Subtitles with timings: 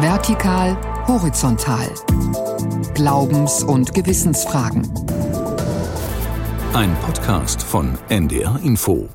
[0.00, 1.88] Vertikal, horizontal.
[2.94, 4.88] Glaubens- und Gewissensfragen.
[6.72, 9.08] Ein Podcast von NDR Info.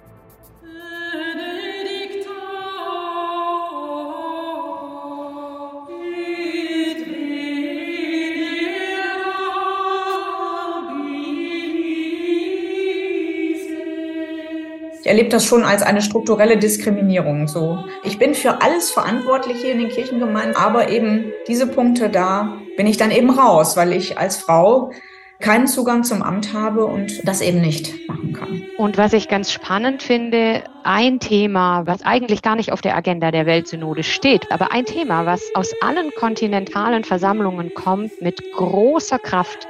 [15.09, 17.47] Erlebe das schon als eine strukturelle Diskriminierung.
[17.47, 22.53] So, ich bin für alles verantwortlich hier in den Kirchengemeinden, aber eben diese Punkte da
[22.77, 24.91] bin ich dann eben raus, weil ich als Frau
[25.39, 28.63] keinen Zugang zum Amt habe und das eben nicht machen kann.
[28.77, 33.31] Und was ich ganz spannend finde, ein Thema, was eigentlich gar nicht auf der Agenda
[33.31, 39.67] der Weltsynode steht, aber ein Thema, was aus allen kontinentalen Versammlungen kommt mit großer Kraft,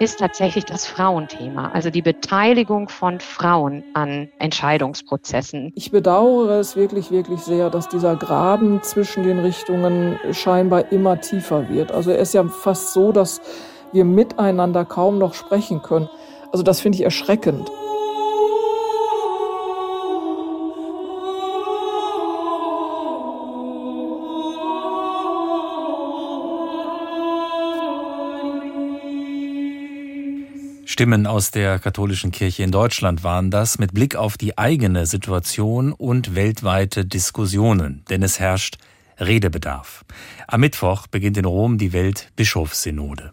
[0.00, 5.72] ist tatsächlich das Frauenthema, also die Beteiligung von Frauen an Entscheidungsprozessen.
[5.74, 11.68] Ich bedauere es wirklich, wirklich sehr, dass dieser Graben zwischen den Richtungen scheinbar immer tiefer
[11.68, 11.90] wird.
[11.92, 13.40] Also er ist ja fast so, dass
[13.92, 16.08] wir miteinander kaum noch sprechen können.
[16.52, 17.70] Also das finde ich erschreckend.
[30.98, 35.92] Stimmen aus der katholischen Kirche in Deutschland waren das mit Blick auf die eigene Situation
[35.92, 38.78] und weltweite Diskussionen, denn es herrscht
[39.16, 40.04] Redebedarf.
[40.48, 43.32] Am Mittwoch beginnt in Rom die Weltbischofssynode.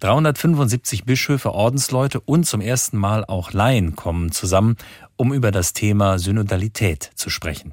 [0.00, 4.74] 375 Bischöfe, Ordensleute und zum ersten Mal auch Laien kommen zusammen,
[5.14, 7.72] um über das Thema Synodalität zu sprechen.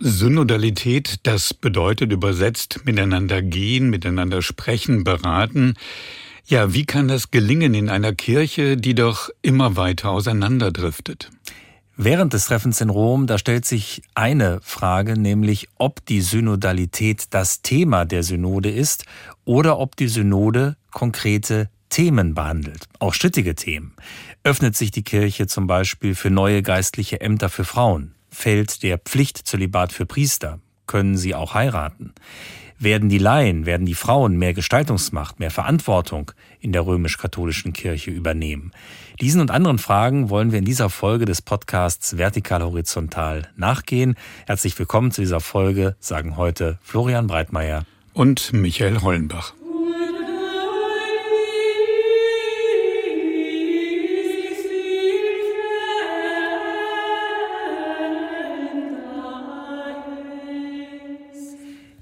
[0.00, 5.74] Synodalität, das bedeutet übersetzt miteinander gehen, miteinander sprechen, beraten.
[6.44, 11.30] Ja, wie kann das gelingen in einer Kirche, die doch immer weiter auseinanderdriftet?
[11.96, 17.62] Während des Treffens in Rom, da stellt sich eine Frage, nämlich ob die Synodalität das
[17.62, 19.04] Thema der Synode ist
[19.44, 23.94] oder ob die Synode konkrete Themen behandelt, auch strittige Themen.
[24.42, 28.14] Öffnet sich die Kirche zum Beispiel für neue geistliche Ämter für Frauen?
[28.30, 30.58] Fällt der Pflichtzölibat für Priester?
[30.86, 32.14] Können sie auch heiraten?
[32.82, 38.72] Werden die Laien, werden die Frauen mehr Gestaltungsmacht, mehr Verantwortung in der römisch-katholischen Kirche übernehmen?
[39.20, 44.16] Diesen und anderen Fragen wollen wir in dieser Folge des Podcasts Vertikal Horizontal nachgehen.
[44.46, 47.84] Herzlich willkommen zu dieser Folge, sagen heute Florian Breitmeier
[48.14, 49.54] und Michael Hollenbach.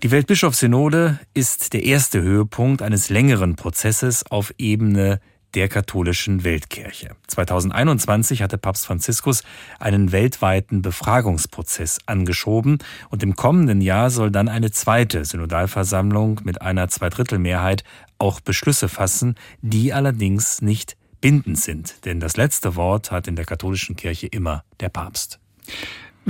[0.02, 5.20] Die Weltbischofssynode ist der erste Höhepunkt eines längeren Prozesses auf Ebene
[5.52, 7.16] der katholischen Weltkirche.
[7.26, 9.42] 2021 hatte Papst Franziskus
[9.78, 12.78] einen weltweiten Befragungsprozess angeschoben
[13.10, 17.84] und im kommenden Jahr soll dann eine zweite Synodalversammlung mit einer Zweidrittelmehrheit
[18.16, 23.44] auch Beschlüsse fassen, die allerdings nicht bindend sind, denn das letzte Wort hat in der
[23.44, 25.40] katholischen Kirche immer der Papst.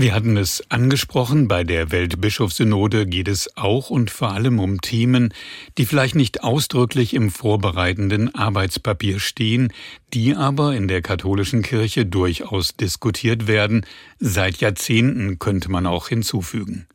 [0.01, 5.35] Wir hatten es angesprochen, bei der Weltbischofssynode geht es auch und vor allem um Themen,
[5.77, 9.75] die vielleicht nicht ausdrücklich im vorbereitenden Arbeitspapier stehen,
[10.15, 13.87] die aber in der katholischen Kirche durchaus diskutiert werden,
[14.19, 16.87] seit Jahrzehnten könnte man auch hinzufügen.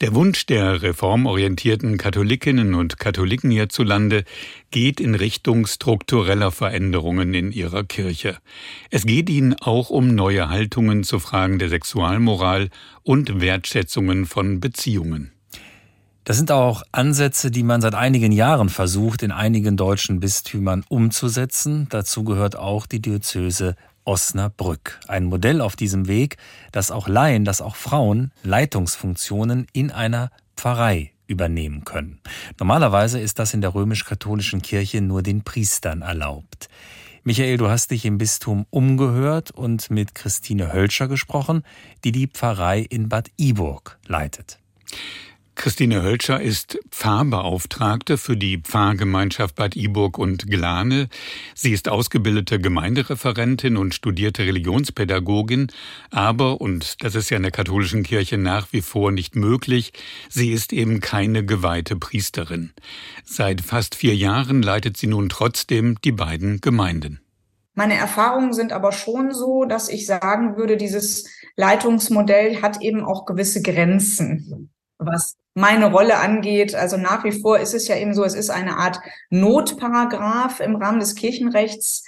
[0.00, 4.24] Der Wunsch der reformorientierten Katholikinnen und Katholiken hierzulande
[4.70, 8.38] geht in Richtung struktureller Veränderungen in ihrer Kirche.
[8.90, 12.68] Es geht ihnen auch um neue Haltungen zu Fragen der Sexualmoral
[13.02, 15.32] und Wertschätzungen von Beziehungen.
[16.28, 21.86] Das sind auch Ansätze, die man seit einigen Jahren versucht, in einigen deutschen Bistümern umzusetzen.
[21.88, 25.00] Dazu gehört auch die Diözese Osnabrück.
[25.08, 26.36] Ein Modell auf diesem Weg,
[26.70, 32.20] dass auch Laien, dass auch Frauen Leitungsfunktionen in einer Pfarrei übernehmen können.
[32.60, 36.68] Normalerweise ist das in der römisch-katholischen Kirche nur den Priestern erlaubt.
[37.24, 41.62] Michael, du hast dich im Bistum umgehört und mit Christine Hölscher gesprochen,
[42.04, 44.58] die die Pfarrei in Bad Iburg leitet.
[45.58, 51.08] Christine Hölscher ist Pfarrbeauftragte für die Pfarrgemeinschaft Bad Iburg und Glane.
[51.56, 55.66] Sie ist ausgebildete Gemeindereferentin und studierte Religionspädagogin,
[56.12, 59.92] aber, und das ist ja in der katholischen Kirche nach wie vor nicht möglich,
[60.28, 62.70] sie ist eben keine geweihte Priesterin.
[63.24, 67.20] Seit fast vier Jahren leitet sie nun trotzdem die beiden Gemeinden.
[67.74, 73.26] Meine Erfahrungen sind aber schon so, dass ich sagen würde, dieses Leitungsmodell hat eben auch
[73.26, 76.74] gewisse Grenzen was meine Rolle angeht.
[76.74, 79.00] Also nach wie vor ist es ja eben so, es ist eine Art
[79.30, 82.04] Notparagraph im Rahmen des Kirchenrechts.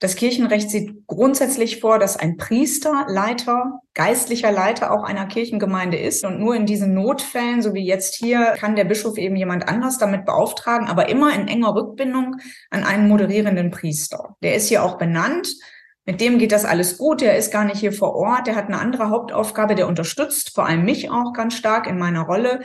[0.00, 6.24] Das Kirchenrecht sieht grundsätzlich vor, dass ein Priester, Leiter, geistlicher Leiter auch einer Kirchengemeinde ist.
[6.24, 9.98] Und nur in diesen Notfällen, so wie jetzt hier, kann der Bischof eben jemand anders
[9.98, 12.36] damit beauftragen, aber immer in enger Rückbindung
[12.70, 14.36] an einen moderierenden Priester.
[14.40, 15.48] Der ist hier auch benannt.
[16.08, 17.20] Mit dem geht das alles gut.
[17.20, 18.46] Der ist gar nicht hier vor Ort.
[18.46, 19.74] Der hat eine andere Hauptaufgabe.
[19.74, 22.60] Der unterstützt vor allem mich auch ganz stark in meiner Rolle.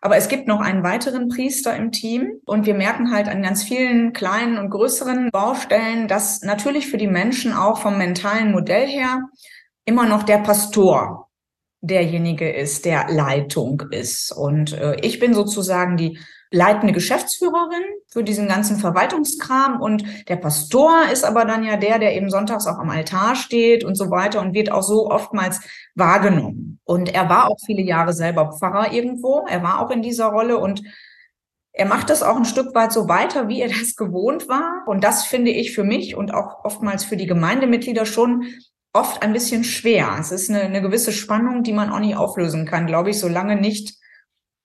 [0.00, 3.64] Aber es gibt noch einen weiteren Priester im Team und wir merken halt an ganz
[3.64, 9.22] vielen kleinen und größeren Baustellen, dass natürlich für die Menschen auch vom mentalen Modell her
[9.84, 11.30] immer noch der Pastor
[11.80, 14.30] derjenige ist, der Leitung ist.
[14.30, 16.16] Und äh, ich bin sozusagen die
[16.52, 17.82] leitende Geschäftsführerin
[18.14, 22.68] für diesen ganzen Verwaltungskram und der Pastor ist aber dann ja der, der eben sonntags
[22.68, 25.60] auch am Altar steht und so weiter und wird auch so oftmals
[25.96, 26.78] wahrgenommen.
[26.84, 30.58] Und er war auch viele Jahre selber Pfarrer irgendwo, er war auch in dieser Rolle
[30.58, 30.84] und
[31.72, 34.84] er macht das auch ein Stück weit so weiter, wie er das gewohnt war.
[34.86, 38.44] Und das finde ich für mich und auch oftmals für die Gemeindemitglieder schon
[38.92, 40.16] oft ein bisschen schwer.
[40.20, 43.56] Es ist eine, eine gewisse Spannung, die man auch nicht auflösen kann, glaube ich, solange
[43.56, 43.98] nicht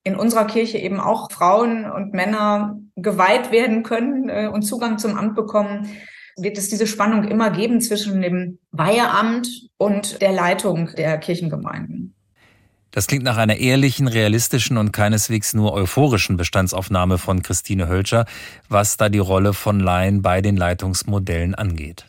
[0.10, 5.16] in unserer Kirche eben auch Frauen und Männer geweiht werden können äh, und Zugang zum
[5.16, 5.88] Amt bekommen,
[6.36, 9.48] wird es diese Spannung immer geben zwischen dem Weiheamt
[9.78, 12.16] und der Leitung der Kirchengemeinden.
[12.92, 18.26] Das klingt nach einer ehrlichen, realistischen und keineswegs nur euphorischen Bestandsaufnahme von Christine Hölscher,
[18.68, 22.08] was da die Rolle von Laien bei den Leitungsmodellen angeht.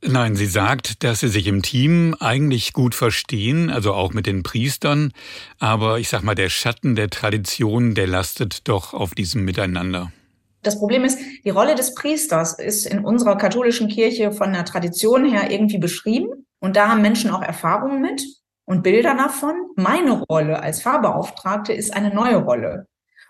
[0.00, 4.44] Nein, sie sagt, dass sie sich im Team eigentlich gut verstehen, also auch mit den
[4.44, 5.12] Priestern,
[5.58, 10.12] aber ich sag mal, der Schatten der Tradition, der lastet doch auf diesem Miteinander.
[10.62, 15.24] Das Problem ist, die Rolle des Priesters ist in unserer katholischen Kirche von der Tradition
[15.24, 18.22] her irgendwie beschrieben und da haben Menschen auch Erfahrungen mit
[18.66, 19.54] und Bilder davon.
[19.76, 22.86] Meine Rolle als Pfarrbeauftragte ist eine neue Rolle.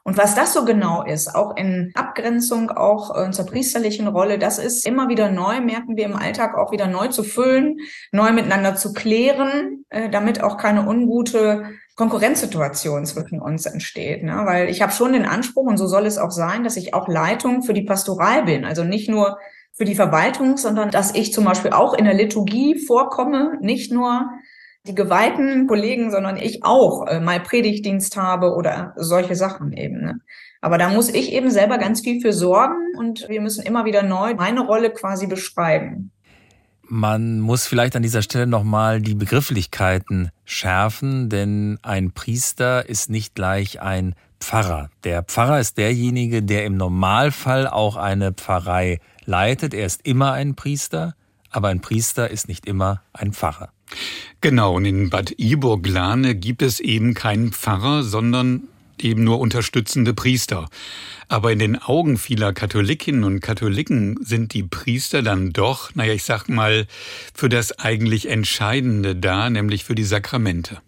[0.08, 4.58] Und was das so genau ist, auch in Abgrenzung auch äh, zur priesterlichen Rolle, das
[4.58, 7.76] ist immer wieder neu, merken wir im Alltag auch wieder neu zu füllen,
[8.10, 14.22] neu miteinander zu klären, äh, damit auch keine ungute Konkurrenzsituation zwischen uns entsteht.
[14.22, 14.44] Ne?
[14.46, 17.06] Weil ich habe schon den Anspruch, und so soll es auch sein, dass ich auch
[17.06, 18.64] Leitung für die Pastoral bin.
[18.64, 19.36] Also nicht nur
[19.74, 24.30] für die Verwaltung, sondern dass ich zum Beispiel auch in der Liturgie vorkomme, nicht nur
[24.88, 30.00] die geweihten Kollegen, sondern ich auch äh, mal Predigtdienst habe oder solche Sachen eben.
[30.00, 30.20] Ne?
[30.60, 34.02] Aber da muss ich eben selber ganz viel für sorgen und wir müssen immer wieder
[34.02, 36.10] neu meine Rolle quasi beschreiben.
[36.90, 43.34] Man muss vielleicht an dieser Stelle nochmal die Begrifflichkeiten schärfen, denn ein Priester ist nicht
[43.34, 44.88] gleich ein Pfarrer.
[45.04, 49.74] Der Pfarrer ist derjenige, der im Normalfall auch eine Pfarrei leitet.
[49.74, 51.14] Er ist immer ein Priester,
[51.50, 53.68] aber ein Priester ist nicht immer ein Pfarrer.
[54.40, 58.68] Genau, und in Bad Iburg-Lane gibt es eben keinen Pfarrer, sondern
[59.00, 60.66] eben nur unterstützende Priester.
[61.28, 66.24] Aber in den Augen vieler Katholikinnen und Katholiken sind die Priester dann doch, naja, ich
[66.24, 66.86] sag mal,
[67.34, 70.78] für das eigentlich Entscheidende da, nämlich für die Sakramente.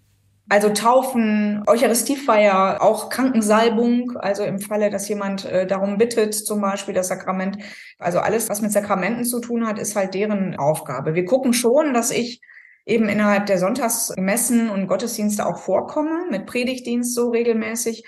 [0.49, 6.93] Also Taufen, Eucharistiefeier, auch Krankensalbung, also im Falle, dass jemand äh, darum bittet, zum Beispiel
[6.93, 7.58] das Sakrament.
[8.00, 11.14] Also alles, was mit Sakramenten zu tun hat, ist halt deren Aufgabe.
[11.14, 12.41] Wir gucken schon, dass ich
[12.87, 18.05] eben innerhalb der Sonntagsmessen und Gottesdienste auch vorkomme, mit Predigtdienst so regelmäßig.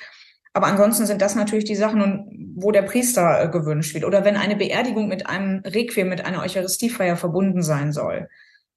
[0.55, 4.05] Aber ansonsten sind das natürlich die Sachen, wo der Priester äh, gewünscht wird.
[4.05, 8.29] Oder wenn eine Beerdigung mit einem Requiem, mit einer Eucharistiefeier verbunden sein soll.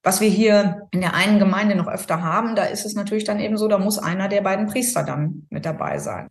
[0.01, 3.39] Was wir hier in der einen Gemeinde noch öfter haben, da ist es natürlich dann
[3.39, 6.27] eben so, da muss einer der beiden Priester dann mit dabei sein.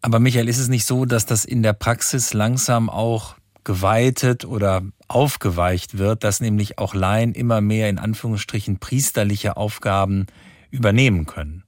[0.00, 4.82] Aber Michael, ist es nicht so, dass das in der Praxis langsam auch geweitet oder
[5.14, 10.26] aufgeweicht wird, dass nämlich auch Laien immer mehr in Anführungsstrichen priesterliche Aufgaben
[10.70, 11.64] übernehmen können.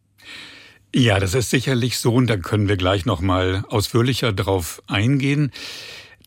[0.95, 5.51] Ja, das ist sicherlich so und da können wir gleich noch mal ausführlicher drauf eingehen.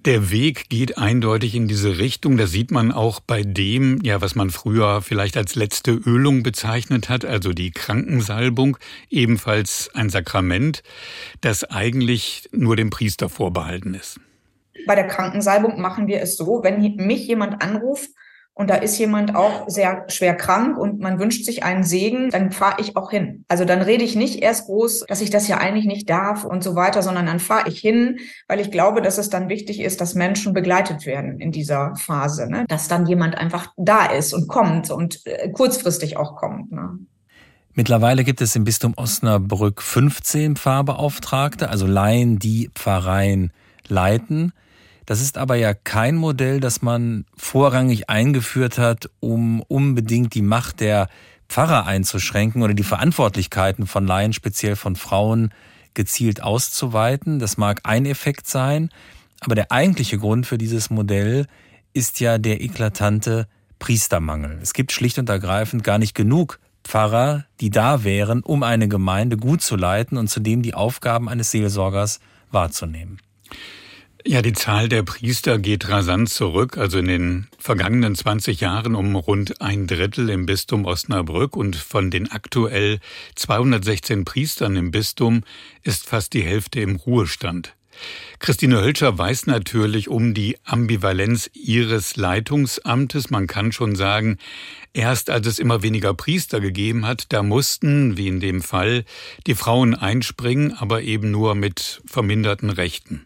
[0.06, 2.38] Der Weg geht eindeutig in diese Richtung.
[2.38, 7.10] Das sieht man auch bei dem, ja, was man früher vielleicht als letzte Ölung bezeichnet
[7.10, 8.78] hat, also die Krankensalbung,
[9.10, 10.84] ebenfalls ein Sakrament,
[11.42, 14.20] das eigentlich nur dem Priester vorbehalten ist
[14.86, 18.10] bei der Krankensalbung machen wir es so, wenn mich jemand anruft
[18.58, 22.52] und da ist jemand auch sehr schwer krank und man wünscht sich einen Segen, dann
[22.52, 23.46] fahre ich auch hin.
[23.48, 26.64] Also dann rede ich nicht erst groß, dass ich das ja eigentlich nicht darf und
[26.64, 28.18] so weiter, sondern dann fahre ich hin,
[28.48, 32.50] weil ich glaube, dass es dann wichtig ist, dass Menschen begleitet werden in dieser Phase,
[32.50, 32.66] ne?
[32.68, 36.72] dass dann jemand einfach da ist und kommt und äh, kurzfristig auch kommt.
[36.72, 36.98] Ne?
[37.76, 43.52] Mittlerweile gibt es im Bistum Osnabrück 15 Pfarrbeauftragte, also Laien, die Pfarreien
[43.88, 44.52] leiten.
[45.08, 50.82] Das ist aber ja kein Modell, das man vorrangig eingeführt hat, um unbedingt die Macht
[50.82, 51.08] der
[51.48, 55.54] Pfarrer einzuschränken oder die Verantwortlichkeiten von Laien, speziell von Frauen,
[55.94, 57.40] gezielt auszuweiten.
[57.40, 58.90] Das mag ein Effekt sein,
[59.40, 61.48] aber der eigentliche Grund für dieses Modell
[61.94, 63.48] ist ja der eklatante
[63.80, 64.60] Priestermangel.
[64.62, 69.38] Es gibt schlicht und ergreifend gar nicht genug Pfarrer, die da wären, um eine Gemeinde
[69.38, 72.20] gut zu leiten und zudem die Aufgaben eines Seelsorgers
[72.52, 73.22] wahrzunehmen.
[74.26, 76.78] Ja, die Zahl der Priester geht rasant zurück.
[76.78, 82.12] Also in den vergangenen 20 Jahren um rund ein Drittel im Bistum Osnabrück und von
[82.12, 83.00] den aktuell
[83.36, 85.44] 216 Priestern im Bistum
[85.84, 87.74] ist fast die Hälfte im Ruhestand.
[88.40, 93.30] Christine Hölscher weiß natürlich um die Ambivalenz ihres Leitungsamtes.
[93.30, 94.38] Man kann schon sagen,
[94.94, 99.06] erst als es immer weniger Priester gegeben hat, da mussten, wie in dem Fall,
[99.48, 103.26] die Frauen einspringen, aber eben nur mit verminderten Rechten.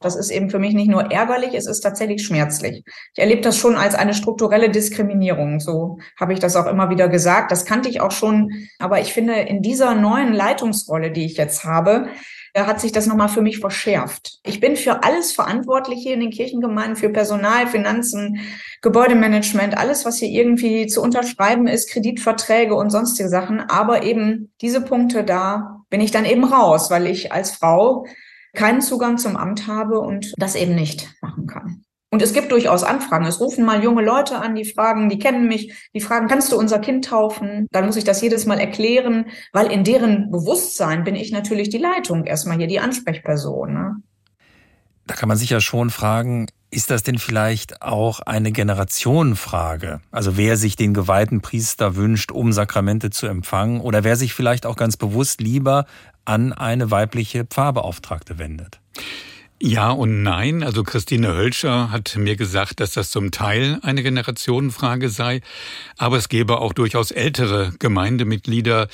[0.00, 2.84] Das ist eben für mich nicht nur ärgerlich, es ist tatsächlich schmerzlich.
[3.14, 5.60] Ich erlebe das schon als eine strukturelle Diskriminierung.
[5.60, 7.50] So habe ich das auch immer wieder gesagt.
[7.50, 8.68] Das kannte ich auch schon.
[8.78, 12.08] Aber ich finde, in dieser neuen Leitungsrolle, die ich jetzt habe,
[12.56, 14.38] hat sich das nochmal für mich verschärft.
[14.44, 18.40] Ich bin für alles verantwortlich hier in den Kirchengemeinden, für Personal, Finanzen,
[18.82, 23.60] Gebäudemanagement, alles, was hier irgendwie zu unterschreiben ist, Kreditverträge und sonstige Sachen.
[23.60, 28.06] Aber eben diese Punkte da bin ich dann eben raus, weil ich als Frau
[28.58, 31.82] keinen Zugang zum Amt habe und das eben nicht machen kann.
[32.10, 33.26] Und es gibt durchaus Anfragen.
[33.26, 36.58] Es rufen mal junge Leute an, die fragen, die kennen mich, die fragen, kannst du
[36.58, 37.66] unser Kind taufen?
[37.70, 41.78] Dann muss ich das jedes Mal erklären, weil in deren Bewusstsein bin ich natürlich die
[41.78, 43.72] Leitung, erstmal hier die Ansprechperson.
[43.74, 43.96] Ne?
[45.06, 50.00] Da kann man sich ja schon fragen, ist das denn vielleicht auch eine Generationenfrage?
[50.10, 54.66] Also wer sich den geweihten Priester wünscht, um Sakramente zu empfangen, oder wer sich vielleicht
[54.66, 55.86] auch ganz bewusst lieber
[56.28, 58.80] an eine weibliche Pfarrbeauftragte wendet?
[59.60, 60.62] Ja und nein.
[60.62, 65.40] Also Christine Hölscher hat mir gesagt, dass das zum Teil eine Generationenfrage sei.
[65.96, 68.86] Aber es gäbe auch durchaus ältere Gemeindemitglieder,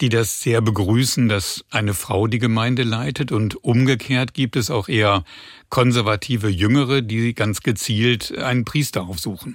[0.00, 3.30] die das sehr begrüßen, dass eine Frau die Gemeinde leitet.
[3.30, 5.22] Und umgekehrt gibt es auch eher
[5.68, 9.54] konservative Jüngere, die ganz gezielt einen Priester aufsuchen.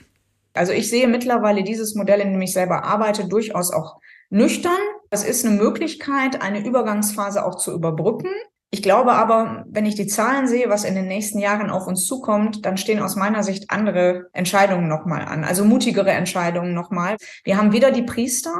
[0.54, 3.98] Also ich sehe mittlerweile dieses Modell, in dem ich selber arbeite, durchaus auch
[4.34, 4.72] nüchtern.
[5.12, 8.30] Es ist eine Möglichkeit, eine Übergangsphase auch zu überbrücken.
[8.72, 12.08] Ich glaube aber, wenn ich die Zahlen sehe, was in den nächsten Jahren auf uns
[12.08, 17.18] zukommt, dann stehen aus meiner Sicht andere Entscheidungen nochmal an, also mutigere Entscheidungen nochmal.
[17.44, 18.56] Wir haben wieder die Priester,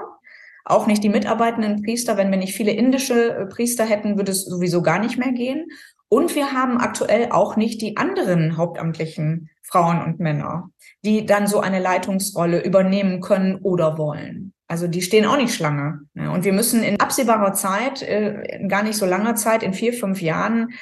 [0.66, 2.16] auch nicht die mitarbeitenden Priester.
[2.16, 5.66] Wenn wir nicht viele indische äh, Priester hätten, würde es sowieso gar nicht mehr gehen.
[6.08, 10.70] Und wir haben aktuell auch nicht die anderen hauptamtlichen Frauen und Männer,
[11.04, 14.43] die dann so eine Leitungsrolle übernehmen können oder wollen.
[14.74, 16.00] Also die stehen auch nicht Schlange.
[16.16, 19.94] Und wir müssen in absehbarer Zeit, äh, in gar nicht so langer Zeit, in vier,
[19.94, 20.74] fünf Jahren,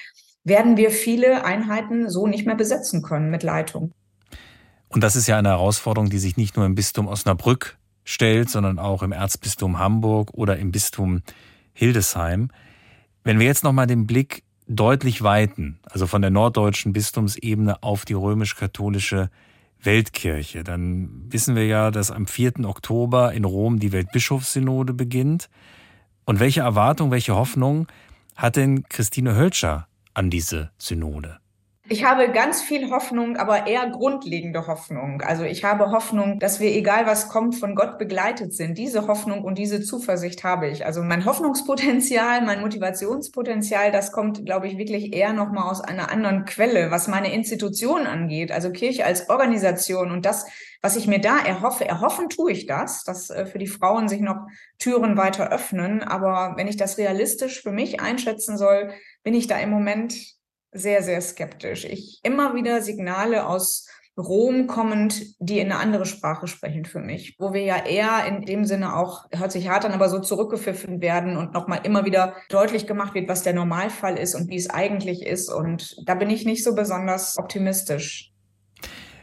[0.45, 3.91] werden wir viele Einheiten so nicht mehr besetzen können mit Leitung.
[4.87, 8.79] Und das ist ja eine Herausforderung, die sich nicht nur im Bistum Osnabrück stellt, sondern
[8.79, 11.21] auch im Erzbistum Hamburg oder im Bistum
[11.73, 12.49] Hildesheim.
[13.25, 18.13] Wenn wir jetzt nochmal den Blick deutlich weiten, also von der norddeutschen Bistumsebene auf die
[18.13, 19.29] römisch-katholische
[19.83, 20.63] Weltkirche.
[20.63, 22.65] Dann wissen wir ja, dass am 4.
[22.65, 25.49] Oktober in Rom die Weltbischofssynode beginnt.
[26.25, 27.87] Und welche Erwartung, welche Hoffnung
[28.35, 31.40] hat denn Christine Hölscher an diese Synode?
[31.91, 35.21] Ich habe ganz viel Hoffnung, aber eher grundlegende Hoffnung.
[35.23, 38.77] Also ich habe Hoffnung, dass wir, egal was kommt, von Gott begleitet sind.
[38.77, 40.85] Diese Hoffnung und diese Zuversicht habe ich.
[40.85, 46.45] Also mein Hoffnungspotenzial, mein Motivationspotenzial, das kommt, glaube ich, wirklich eher nochmal aus einer anderen
[46.45, 48.53] Quelle, was meine Institution angeht.
[48.53, 50.45] Also Kirche als Organisation und das,
[50.81, 54.21] was ich mir da erhoffe, erhoffen tue ich das, dass äh, für die Frauen sich
[54.21, 54.47] noch
[54.79, 56.03] Türen weiter öffnen.
[56.03, 58.93] Aber wenn ich das realistisch für mich einschätzen soll,
[59.23, 60.39] bin ich da im Moment
[60.71, 61.85] sehr, sehr skeptisch.
[61.85, 63.87] Ich immer wieder Signale aus
[64.17, 68.45] Rom kommend, die in eine andere Sprache sprechen für mich, wo wir ja eher in
[68.45, 72.35] dem Sinne auch, hört sich hart an, aber so zurückgepfiffen werden und nochmal immer wieder
[72.49, 75.49] deutlich gemacht wird, was der Normalfall ist und wie es eigentlich ist.
[75.49, 78.31] Und da bin ich nicht so besonders optimistisch.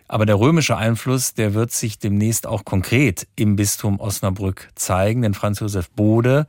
[0.08, 5.34] Aber der römische Einfluss, der wird sich demnächst auch konkret im Bistum Osnabrück zeigen, denn
[5.34, 6.46] Franz Josef Bode,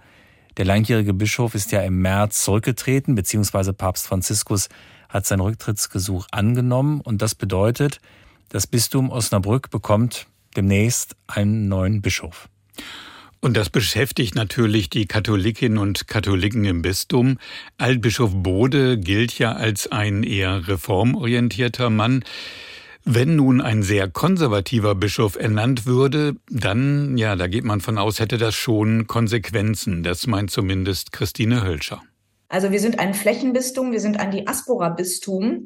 [0.59, 4.67] der langjährige Bischof ist ja im März zurückgetreten, beziehungsweise Papst Franziskus
[5.07, 6.99] hat sein Rücktrittsgesuch angenommen.
[6.99, 8.01] Und das bedeutet,
[8.49, 12.49] das Bistum Osnabrück bekommt demnächst einen neuen Bischof.
[13.39, 17.37] Und das beschäftigt natürlich die Katholikinnen und Katholiken im Bistum.
[17.77, 22.25] Altbischof Bode gilt ja als ein eher reformorientierter Mann.
[23.05, 28.19] Wenn nun ein sehr konservativer Bischof ernannt würde, dann, ja, da geht man von aus,
[28.19, 30.03] hätte das schon Konsequenzen.
[30.03, 32.01] Das meint zumindest Christine Hölscher.
[32.49, 35.65] Also wir sind ein Flächenbistum, wir sind ein Diaspora-Bistum.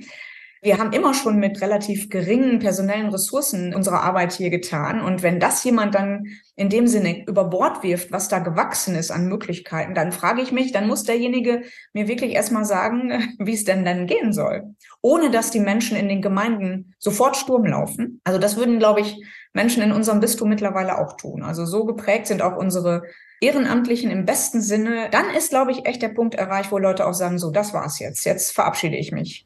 [0.64, 5.02] Wir haben immer schon mit relativ geringen personellen Ressourcen unsere Arbeit hier getan.
[5.02, 9.12] Und wenn das jemand dann in dem Sinne über Bord wirft, was da gewachsen ist
[9.12, 13.66] an Möglichkeiten, dann frage ich mich, dann muss derjenige mir wirklich erstmal sagen, wie es
[13.66, 14.74] denn dann gehen soll.
[15.02, 18.22] Ohne dass die Menschen in den Gemeinden sofort Sturm laufen.
[18.24, 21.44] Also das würden, glaube ich, Menschen in unserem Bistum mittlerweile auch tun.
[21.44, 23.04] Also so geprägt sind auch unsere
[23.42, 25.10] Ehrenamtlichen im besten Sinne.
[25.12, 28.00] Dann ist, glaube ich, echt der Punkt erreicht, wo Leute auch sagen, so, das war's
[28.00, 28.24] jetzt.
[28.24, 29.46] Jetzt verabschiede ich mich.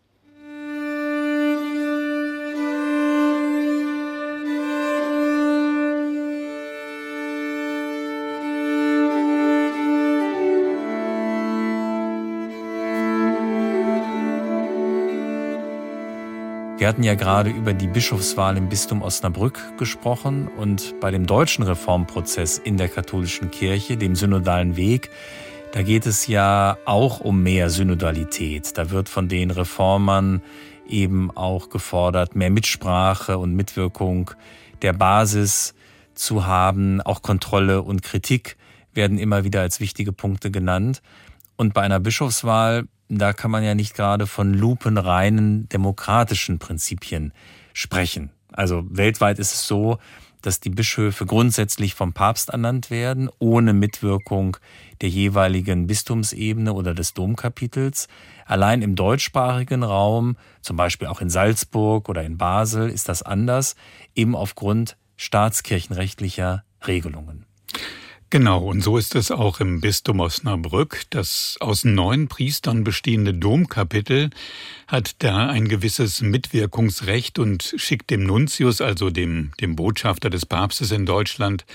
[16.78, 21.64] Wir hatten ja gerade über die Bischofswahl im Bistum Osnabrück gesprochen und bei dem deutschen
[21.64, 25.10] Reformprozess in der katholischen Kirche, dem synodalen Weg,
[25.72, 28.78] da geht es ja auch um mehr Synodalität.
[28.78, 30.44] Da wird von den Reformern
[30.88, 34.30] eben auch gefordert, mehr Mitsprache und Mitwirkung
[34.84, 35.74] der Basis
[36.14, 37.02] zu haben.
[37.02, 38.56] Auch Kontrolle und Kritik
[38.94, 41.02] werden immer wieder als wichtige Punkte genannt.
[41.56, 47.34] Und bei einer Bischofswahl da kann man ja nicht gerade von lupenreinen demokratischen Prinzipien
[47.74, 48.32] sprechen.
[48.52, 49.98] Also weltweit ist es so,
[50.42, 54.58] dass die Bischöfe grundsätzlich vom Papst ernannt werden, ohne Mitwirkung
[55.02, 58.08] der jeweiligen Bistumsebene oder des Domkapitels.
[58.46, 63.76] Allein im deutschsprachigen Raum, zum Beispiel auch in Salzburg oder in Basel, ist das anders,
[64.16, 67.46] eben aufgrund staatskirchenrechtlicher Regelungen.
[68.30, 71.04] Genau, und so ist es auch im Bistum Osnabrück.
[71.12, 74.32] Das aus neun Priestern bestehende Domkapitel
[74.86, 80.92] hat da ein gewisses Mitwirkungsrecht und schickt dem Nuntius, also dem, dem Botschafter des Papstes
[80.92, 81.66] in Deutschland,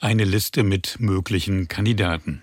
[0.00, 2.42] eine Liste mit möglichen Kandidaten.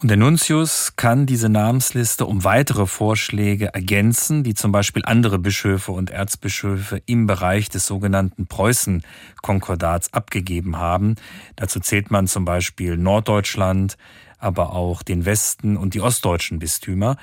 [0.00, 5.92] Und der Nuntius kann diese Namensliste um weitere Vorschläge ergänzen, die zum Beispiel andere Bischöfe
[5.92, 11.16] und Erzbischöfe im Bereich des sogenannten Preußen-Konkordats abgegeben haben.
[11.56, 13.98] Dazu zählt man zum Beispiel Norddeutschland,
[14.38, 17.18] aber auch den Westen und die ostdeutschen Bistümer.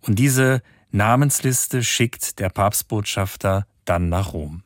[0.00, 4.62] Und diese Namensliste schickt der Papstbotschafter dann nach Rom.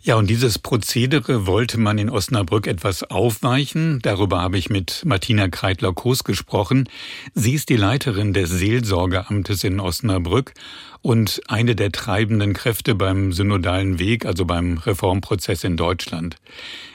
[0.00, 3.98] Ja, und dieses Prozedere wollte man in Osnabrück etwas aufweichen.
[4.00, 6.88] Darüber habe ich mit Martina Kreitler-Koos gesprochen.
[7.34, 10.54] Sie ist die Leiterin des Seelsorgeamtes in Osnabrück
[11.02, 16.36] und eine der treibenden Kräfte beim synodalen Weg, also beim Reformprozess in Deutschland.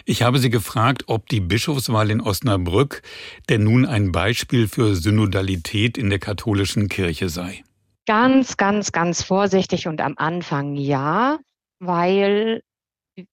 [0.06, 3.02] Ich habe sie gefragt, ob die Bischofswahl in Osnabrück
[3.50, 7.63] denn nun ein Beispiel für Synodalität in der katholischen Kirche sei.
[8.08, 11.39] Ganz, ganz, ganz vorsichtig und am Anfang ja,
[11.80, 12.62] weil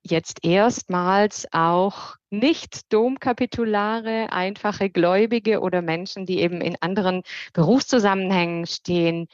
[0.02, 9.28] jetzt erstmals auch nicht Domkapitulare, einfache Gläubige oder Menschen, die eben in anderen Berufszusammenhängen stehen,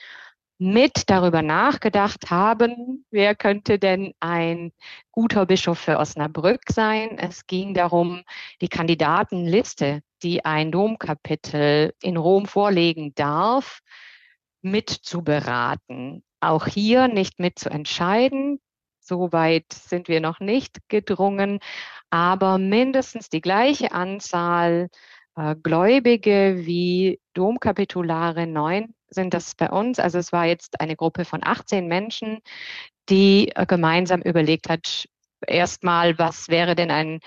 [0.59, 4.73] mit darüber nachgedacht haben, wer könnte denn ein
[5.11, 7.19] guter Bischof für Osnabrück sein.
[7.19, 8.23] Es ging darum,
[8.63, 13.81] die Kandidatenliste, die ein Domkapitel in Rom vorlegen darf,
[14.63, 16.23] mitzuberaten.
[16.41, 18.61] Auch hier nicht mitzuentscheiden,
[19.07, 21.61] so weit sind wir noch nicht gedrungen,
[22.11, 24.89] aber mindestens die gleiche Anzahl
[25.37, 29.99] äh, Gläubige wie Domkapitulare, neun sind das bei uns.
[29.99, 32.41] Also es war jetzt eine Gruppe von 18 Menschen,
[33.09, 35.07] die äh, gemeinsam überlegt hat,
[35.47, 37.21] erstmal, was wäre denn ein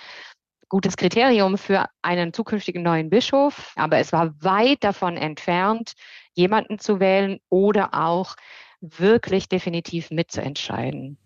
[0.67, 3.73] gutes Kriterium für einen zukünftigen neuen Bischof.
[3.75, 5.93] Aber es war weit davon entfernt,
[6.33, 8.35] jemanden zu wählen oder auch
[8.81, 11.17] wirklich definitiv mitzuentscheiden.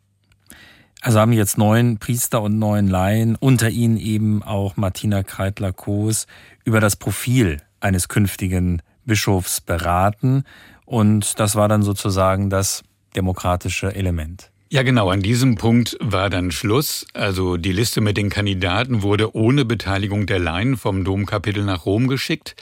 [1.04, 6.28] Also haben jetzt neun Priester und neun Laien, unter ihnen eben auch Martina Kreitler-Koos,
[6.64, 10.46] über das Profil eines künftigen Bischofs beraten.
[10.86, 12.84] Und das war dann sozusagen das
[13.18, 14.53] demokratische Element.
[14.74, 15.12] Ja, genau.
[15.12, 17.06] An diesem Punkt war dann Schluss.
[17.14, 22.08] Also die Liste mit den Kandidaten wurde ohne Beteiligung der Laien vom Domkapitel nach Rom
[22.08, 22.56] geschickt.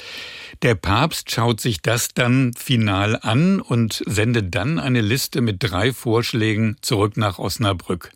[0.62, 5.94] Der Papst schaut sich das dann final an und sendet dann eine Liste mit drei
[5.94, 8.12] Vorschlägen zurück nach Osnabrück.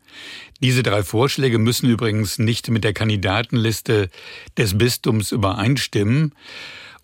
[0.60, 4.10] Diese drei Vorschläge müssen übrigens nicht mit der Kandidatenliste
[4.58, 6.34] des Bistums übereinstimmen.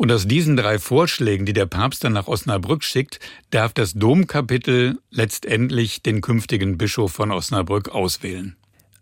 [0.02, 3.20] Und aus diesen drei Vorschlägen, die der Papst dann nach Osnabrück schickt,
[3.52, 8.56] darf das Domkapitel letztendlich den künftigen Bischof von Osnabrück auswählen.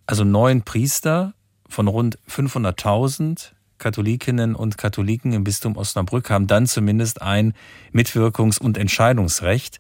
[0.08, 1.34] Also neun Priester
[1.70, 7.54] von rund 500.000 Katholikinnen und Katholiken im Bistum Osnabrück haben dann zumindest ein
[7.94, 9.80] Mitwirkungs- und Entscheidungsrecht.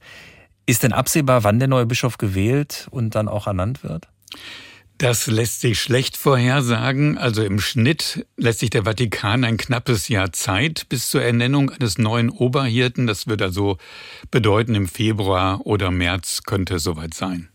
[0.67, 4.07] Ist denn absehbar, wann der neue Bischof gewählt und dann auch ernannt wird?
[4.99, 7.17] Das lässt sich schlecht vorhersagen.
[7.17, 11.97] Also im Schnitt lässt sich der Vatikan ein knappes Jahr Zeit bis zur Ernennung eines
[11.97, 13.07] neuen Oberhirten.
[13.07, 13.77] Das wird also
[14.29, 17.47] bedeuten, im Februar oder März könnte es soweit sein.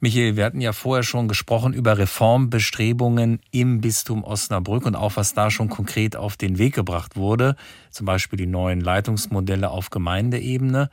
[0.00, 5.32] Michael, wir hatten ja vorher schon gesprochen über Reformbestrebungen im Bistum Osnabrück und auch was
[5.32, 7.56] da schon konkret auf den Weg gebracht wurde,
[7.90, 10.90] zum Beispiel die neuen Leitungsmodelle auf Gemeindeebene.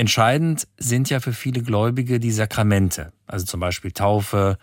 [0.00, 4.56] Entscheidend sind ja für viele Gläubige die Sakramente, also zum Beispiel Taufe,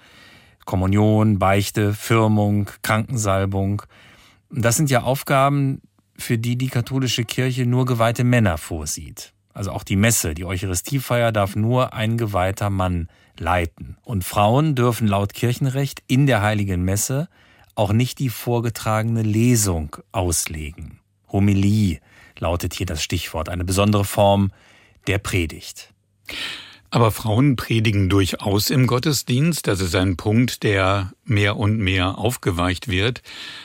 [0.65, 3.83] Kommunion, Beichte, Firmung, Krankensalbung.
[4.49, 5.83] Das sind ja Aufgaben,
[6.17, 9.35] für die die katholische Kirche nur geweihte Männer vorsieht.
[9.53, 13.95] Also auch die Messe, die Eucharistiefeier darf nur ein geweihter Mann leiten.
[14.01, 17.29] Und Frauen dürfen laut Kirchenrecht in der heiligen Messe
[17.75, 20.99] auch nicht die vorgetragene Lesung auslegen.
[21.31, 21.99] Homilie
[22.39, 24.49] lautet hier das Stichwort, eine besondere Form
[25.07, 25.93] der Predigt.
[26.89, 29.67] Aber Frauen predigen durchaus im Gottesdienst.
[29.67, 33.21] Das ist ein Punkt, der mehr und mehr aufgeweicht wird.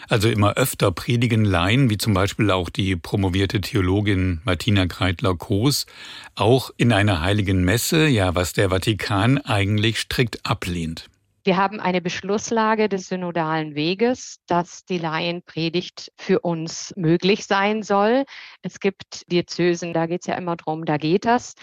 [0.09, 5.87] Also immer öfter predigen Laien, wie zum Beispiel auch die promovierte Theologin Martina Kreitler-Koos,
[6.35, 11.09] auch in einer heiligen Messe, ja, was der Vatikan eigentlich strikt ablehnt.
[11.45, 18.25] Wir haben eine Beschlusslage des synodalen Weges, dass die Laienpredigt für uns möglich sein soll.
[18.63, 21.55] Es gibt Diözesen, da geht es ja immer drum, da geht das.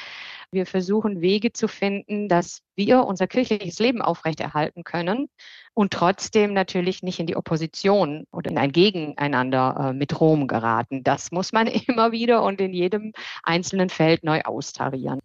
[0.52, 5.30] Wir versuchen Wege zu finden, dass wir unser kirchliches Leben aufrechterhalten können
[5.74, 11.04] und trotzdem natürlich nicht in die Opposition oder in ein Gegeneinander äh, mit Rom geraten.
[11.06, 13.14] Das muss man immer wieder und in jedem
[13.44, 15.22] einzelnen Feld neu austarieren.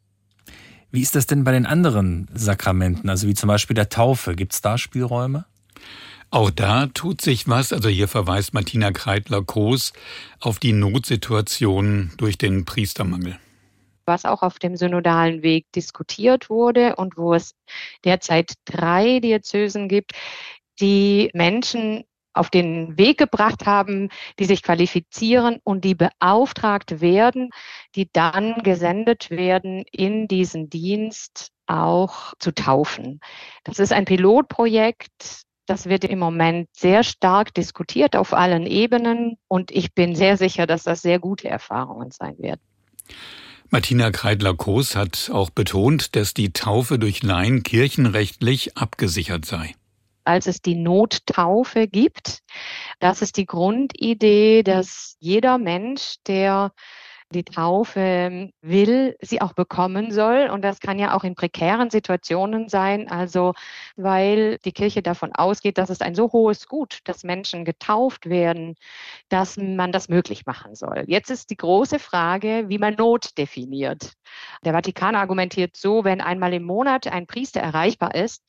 [0.94, 4.36] Wie ist das denn bei den anderen Sakramenten, also wie zum Beispiel der Taufe?
[4.36, 5.44] Gibt es da Spielräume?
[6.30, 7.72] Auch da tut sich was.
[7.72, 9.92] Also hier verweist Martina Kreitler-Koos
[10.38, 13.40] auf die Notsituation durch den Priestermangel.
[14.06, 17.56] Was auch auf dem synodalen Weg diskutiert wurde und wo es
[18.04, 20.12] derzeit drei Diözesen gibt,
[20.80, 27.50] die Menschen auf den Weg gebracht haben, die sich qualifizieren und die beauftragt werden,
[27.94, 33.20] die dann gesendet werden in diesen Dienst auch zu taufen.
[33.62, 35.42] Das ist ein Pilotprojekt.
[35.66, 40.66] Das wird im Moment sehr stark diskutiert auf allen Ebenen und ich bin sehr sicher,
[40.66, 42.60] dass das sehr gute Erfahrungen sein werden.
[43.70, 49.74] Martina Kreidler-Koos hat auch betont, dass die Taufe durch Laien kirchenrechtlich abgesichert sei
[50.24, 52.40] als es die Nottaufe gibt.
[52.98, 56.72] Das ist die Grundidee, dass jeder Mensch, der
[57.30, 60.48] die Taufe will, sie auch bekommen soll.
[60.50, 63.10] Und das kann ja auch in prekären Situationen sein.
[63.10, 63.54] Also,
[63.96, 68.76] weil die Kirche davon ausgeht, dass es ein so hohes Gut, dass Menschen getauft werden,
[69.28, 71.04] dass man das möglich machen soll.
[71.06, 74.12] Jetzt ist die große Frage, wie man Not definiert.
[74.64, 78.44] Der Vatikan argumentiert so, wenn einmal im Monat ein Priester erreichbar ist,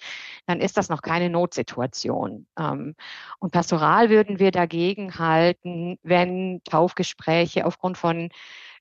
[0.45, 2.45] dann ist das noch keine Notsituation.
[2.57, 2.95] Ähm,
[3.39, 8.29] und pastoral würden wir dagegen halten, wenn Taufgespräche aufgrund von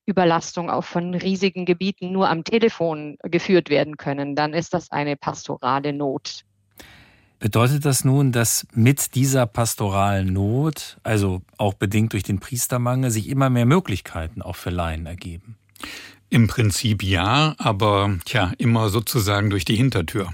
[0.07, 5.17] Überlastung auch von riesigen Gebieten nur am Telefon geführt werden können, dann ist das eine
[5.17, 6.45] pastorale Not.
[7.39, 13.29] Bedeutet das nun, dass mit dieser pastoralen Not, also auch bedingt durch den Priestermangel, sich
[13.29, 15.59] immer mehr Möglichkeiten auch für Laien ergeben?
[16.31, 20.33] Im Prinzip ja, aber tja, immer sozusagen durch die Hintertür.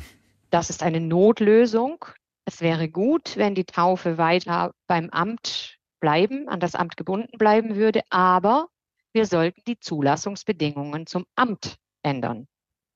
[0.51, 2.05] Das ist eine Notlösung.
[2.45, 7.77] Es wäre gut, wenn die Taufe weiter beim Amt bleiben, an das Amt gebunden bleiben
[7.77, 8.69] würde, aber
[9.13, 12.49] wir sollten die Zulassungsbedingungen zum Amt ändern.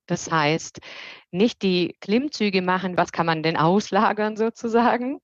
[0.06, 0.80] Das heißt,
[1.30, 5.20] nicht die Klimmzüge machen, was kann man denn auslagern sozusagen,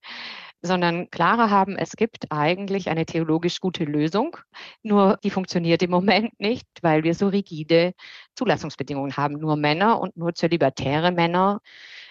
[0.62, 4.36] sondern klarer haben, es gibt eigentlich eine theologisch gute Lösung,
[4.82, 7.94] nur die funktioniert im Moment nicht, weil wir so rigide
[8.34, 9.34] Zulassungsbedingungen haben.
[9.34, 11.60] Nur Männer und nur zölibatäre Männer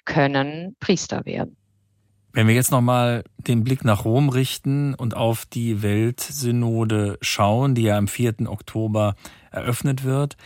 [0.05, 1.58] können Priester werden.
[2.31, 7.83] Wenn wir jetzt nochmal den Blick nach Rom richten und auf die Weltsynode schauen, die
[7.83, 8.47] ja am 4.
[8.47, 9.15] Oktober
[9.51, 10.37] eröffnet wird,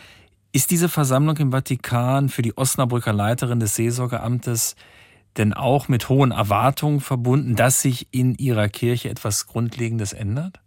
[0.52, 4.76] ist diese Versammlung im Vatikan für die Osnabrücker Leiterin des Seelsorgeamtes
[5.36, 10.60] denn auch mit hohen Erwartungen verbunden, dass sich in ihrer Kirche etwas Grundlegendes ändert?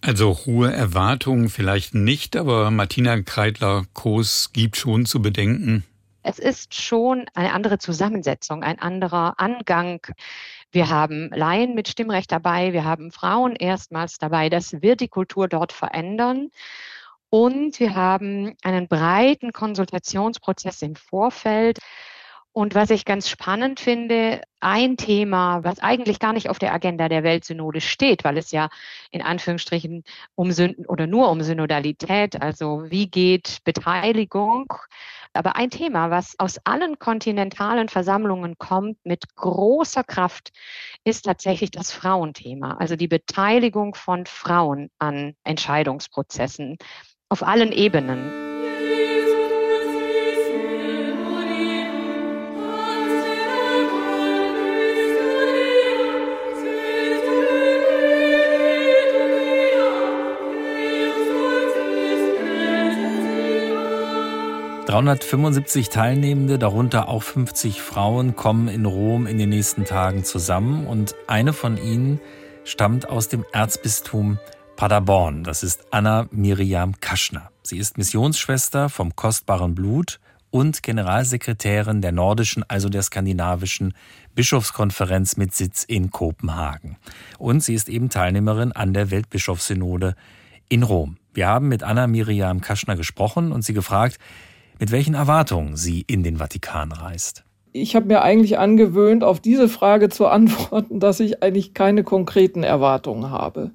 [0.00, 5.84] Also hohe Erwartungen vielleicht nicht, aber Martina Kreidler-Koos gibt schon zu bedenken,
[6.22, 10.06] es ist schon eine andere Zusammensetzung, ein anderer Angang.
[10.70, 14.48] Wir haben Laien mit Stimmrecht dabei, wir haben Frauen erstmals dabei.
[14.48, 16.50] Das wird die Kultur dort verändern.
[17.30, 21.78] Und wir haben einen breiten Konsultationsprozess im Vorfeld.
[22.52, 27.08] Und was ich ganz spannend finde, ein Thema, was eigentlich gar nicht auf der Agenda
[27.08, 28.68] der Weltsynode steht, weil es ja
[29.12, 30.02] in Anführungsstrichen
[30.34, 34.72] um Sünden oder nur um Synodalität, also wie geht Beteiligung
[35.32, 40.50] aber ein Thema, was aus allen kontinentalen Versammlungen kommt mit großer Kraft,
[41.04, 46.78] ist tatsächlich das Frauenthema, also die Beteiligung von Frauen an Entscheidungsprozessen
[47.28, 48.49] auf allen Ebenen.
[64.90, 71.14] 375 Teilnehmende, darunter auch 50 Frauen, kommen in Rom in den nächsten Tagen zusammen und
[71.28, 72.20] eine von ihnen
[72.64, 74.40] stammt aus dem Erzbistum
[74.74, 75.44] Paderborn.
[75.44, 77.52] Das ist Anna Miriam Kaschner.
[77.62, 80.18] Sie ist Missionsschwester vom kostbaren Blut
[80.50, 83.94] und Generalsekretärin der nordischen, also der skandinavischen
[84.34, 86.96] Bischofskonferenz mit Sitz in Kopenhagen.
[87.38, 90.16] Und sie ist eben Teilnehmerin an der Weltbischofssynode
[90.68, 91.16] in Rom.
[91.32, 94.18] Wir haben mit Anna Miriam Kaschner gesprochen und sie gefragt,
[94.80, 97.44] mit welchen Erwartungen sie in den Vatikan reist.
[97.72, 102.64] Ich habe mir eigentlich angewöhnt, auf diese Frage zu antworten, dass ich eigentlich keine konkreten
[102.64, 103.70] Erwartungen habe.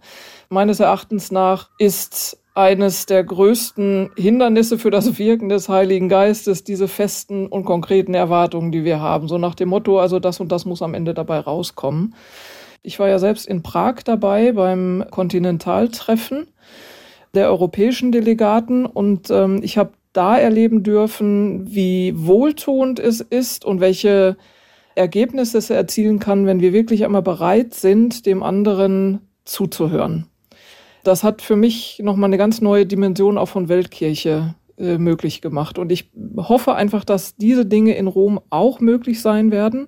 [0.49, 6.87] Meines Erachtens nach ist eines der größten Hindernisse für das Wirken des Heiligen Geistes, diese
[6.87, 9.27] festen und konkreten Erwartungen, die wir haben.
[9.27, 12.15] So nach dem Motto, also das und das muss am Ende dabei rauskommen.
[12.81, 16.47] Ich war ja selbst in Prag dabei beim Kontinentaltreffen
[17.33, 23.79] der europäischen Delegaten und ähm, ich habe da erleben dürfen, wie wohltuend es ist und
[23.79, 24.37] welche
[24.95, 30.27] Ergebnisse es erzielen kann, wenn wir wirklich einmal bereit sind, dem anderen zuzuhören.
[31.03, 35.77] Das hat für mich nochmal eine ganz neue Dimension auch von Weltkirche äh, möglich gemacht.
[35.77, 39.87] Und ich hoffe einfach, dass diese Dinge in Rom auch möglich sein werden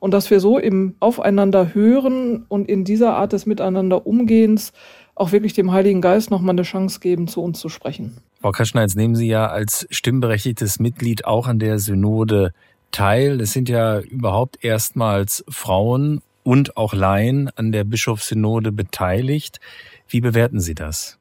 [0.00, 4.72] und dass wir so im Aufeinander hören und in dieser Art des Miteinander Umgehens
[5.16, 8.18] auch wirklich dem Heiligen Geist nochmal eine Chance geben, zu uns zu sprechen.
[8.40, 12.52] Frau Kaschner, jetzt nehmen Sie ja als stimmberechtigtes Mitglied auch an der Synode
[12.92, 13.40] teil.
[13.40, 19.58] Es sind ja überhaupt erstmals Frauen und auch Laien an der Bischofssynode beteiligt.
[20.06, 21.18] Wie bewerten Sie das?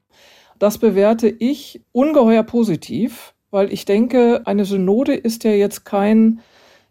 [0.60, 6.42] Das bewerte ich ungeheuer positiv, weil ich denke, eine Synode ist ja jetzt kein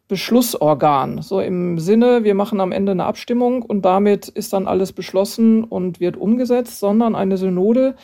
[0.08, 1.22] Beschlussorgan.
[1.22, 5.64] So im Sinne, wir machen am Ende eine Abstimmung und damit ist dann alles beschlossen
[5.64, 7.96] und wird umgesetzt, sondern eine Synode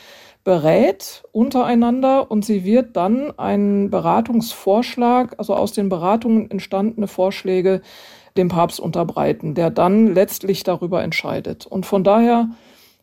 [0.43, 7.83] berät untereinander und sie wird dann einen Beratungsvorschlag, also aus den Beratungen entstandene Vorschläge
[8.37, 11.67] dem Papst unterbreiten, der dann letztlich darüber entscheidet.
[11.67, 12.49] Und von daher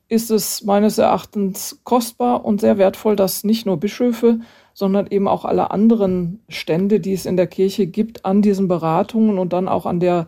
[0.10, 4.40] ist es meines Erachtens kostbar und sehr wertvoll, dass nicht nur Bischöfe,
[4.78, 9.40] sondern eben auch alle anderen Stände, die es in der Kirche gibt, an diesen Beratungen
[9.40, 10.28] und dann auch an der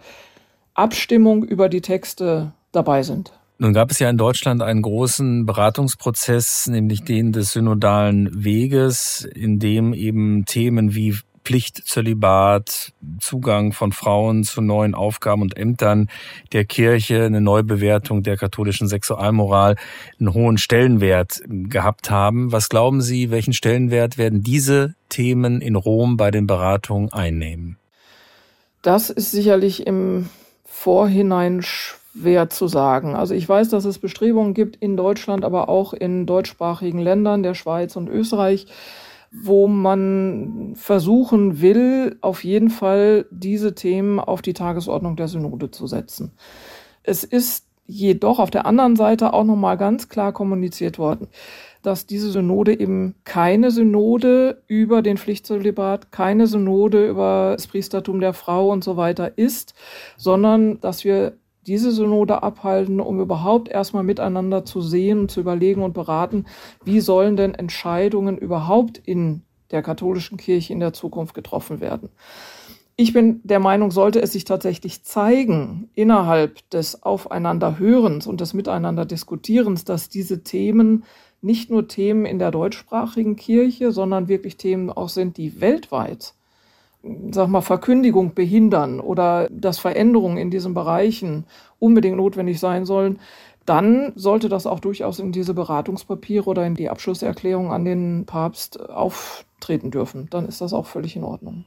[0.73, 3.31] Abstimmung über die Texte dabei sind.
[3.59, 9.59] Nun gab es ja in Deutschland einen großen Beratungsprozess, nämlich den des synodalen Weges, in
[9.59, 11.15] dem eben Themen wie
[11.49, 16.07] Pflichtzölibat, Zugang von Frauen zu neuen Aufgaben und Ämtern
[16.53, 19.75] der Kirche, eine Neubewertung der katholischen Sexualmoral
[20.19, 22.51] einen hohen Stellenwert gehabt haben.
[22.51, 27.77] Was glauben Sie, welchen Stellenwert werden diese Themen in Rom bei den Beratungen einnehmen?
[28.83, 30.29] Das ist sicherlich im
[30.65, 33.15] Vorhinein schwer zu sagen.
[33.15, 37.55] Also ich weiß, dass es Bestrebungen gibt in Deutschland, aber auch in deutschsprachigen Ländern, der
[37.55, 38.67] Schweiz und Österreich,
[39.31, 45.87] wo man versuchen will, auf jeden Fall diese Themen auf die Tagesordnung der Synode zu
[45.87, 46.31] setzen.
[47.03, 51.27] Es ist jedoch auf der anderen Seite auch nochmal ganz klar kommuniziert worden,
[51.81, 58.33] dass diese Synode eben keine Synode über den Pflichtzölibat, keine Synode über das Priestertum der
[58.33, 59.73] Frau und so weiter ist,
[60.17, 61.33] sondern dass wir
[61.67, 66.45] diese Synode abhalten, um überhaupt erstmal miteinander zu sehen zu überlegen und beraten,
[66.83, 72.09] wie sollen denn Entscheidungen überhaupt in der katholischen Kirche in der Zukunft getroffen werden.
[72.95, 79.85] Ich bin der Meinung, sollte es sich tatsächlich zeigen, innerhalb des Aufeinanderhörens und des Miteinanderdiskutierens,
[79.85, 81.05] dass diese Themen
[81.41, 86.33] nicht nur Themen in der deutschsprachigen Kirche, sondern wirklich Themen auch sind, die weltweit
[87.31, 91.45] sag mal, Verkündigung behindern oder dass Veränderungen in diesen Bereichen
[91.79, 93.19] unbedingt notwendig sein sollen,
[93.65, 98.79] dann sollte das auch durchaus in diese Beratungspapiere oder in die Abschlusserklärung an den Papst
[98.79, 100.27] auftreten dürfen.
[100.31, 101.65] Dann ist das auch völlig in Ordnung.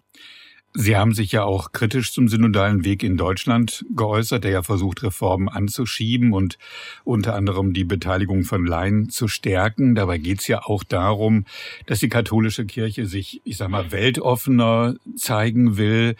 [0.74, 5.02] Sie haben sich ja auch kritisch zum synodalen Weg in Deutschland geäußert, der ja versucht,
[5.02, 6.56] Reformen anzuschieben und
[7.04, 9.94] unter anderem die Beteiligung von Laien zu stärken.
[9.94, 11.44] Dabei geht es ja auch darum,
[11.86, 16.16] dass die katholische Kirche sich, ich sag mal, weltoffener zeigen will,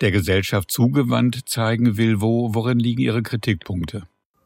[0.00, 2.20] der Gesellschaft zugewandt zeigen will.
[2.20, 4.02] Wo, worin liegen Ihre Kritikpunkte?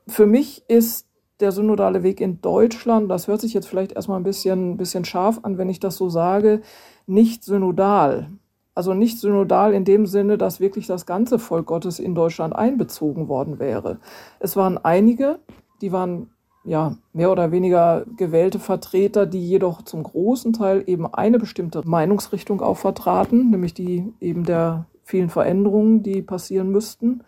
[0.06, 1.06] Für mich ist
[1.40, 5.40] der synodale Weg in Deutschland, das hört sich jetzt vielleicht erstmal ein bisschen, bisschen scharf
[5.42, 6.60] an, wenn ich das so sage,
[7.06, 8.30] nicht synodal.
[8.78, 13.26] Also nicht synodal in dem Sinne, dass wirklich das ganze Volk Gottes in Deutschland einbezogen
[13.26, 13.98] worden wäre.
[14.38, 15.40] Es waren einige,
[15.80, 16.30] die waren
[16.62, 22.60] ja mehr oder weniger gewählte Vertreter, die jedoch zum großen Teil eben eine bestimmte Meinungsrichtung
[22.60, 27.24] auch vertraten, nämlich die eben der vielen Veränderungen, die passieren müssten.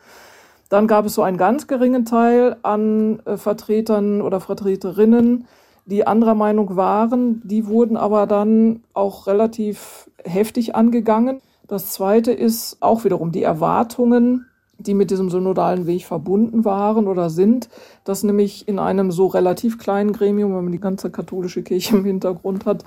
[0.69, 5.49] Dann gab es so einen ganz geringen Teil an äh, Vertretern oder Vertreterinnen,
[5.87, 7.43] die anderer Meinung waren.
[7.45, 11.41] Die wurden aber dann auch relativ heftig angegangen.
[11.67, 14.47] Das Zweite ist auch wiederum die Erwartungen,
[14.81, 17.69] die mit diesem synodalen Weg verbunden waren oder sind,
[18.05, 22.05] dass nämlich in einem so relativ kleinen Gremium, wenn man die ganze katholische Kirche im
[22.05, 22.85] Hintergrund hat,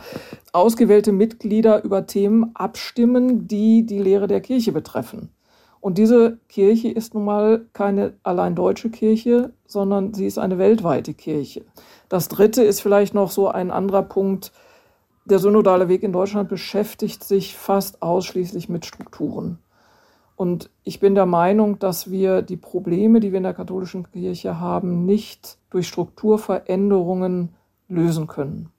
[0.52, 5.30] ausgewählte Mitglieder über Themen abstimmen, die die Lehre der Kirche betreffen.
[5.80, 11.14] Und diese Kirche ist nun mal keine allein deutsche Kirche, sondern sie ist eine weltweite
[11.14, 11.66] Kirche.
[12.14, 14.52] Das Dritte ist vielleicht noch so ein anderer Punkt.
[15.26, 19.58] Der synodale Weg in Deutschland beschäftigt sich fast ausschließlich mit Strukturen.
[20.36, 24.60] Und ich bin der Meinung, dass wir die Probleme, die wir in der katholischen Kirche
[24.60, 27.56] haben, nicht durch Strukturveränderungen
[27.88, 28.70] lösen können.